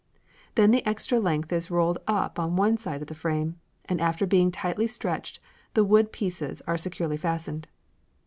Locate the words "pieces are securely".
6.09-7.17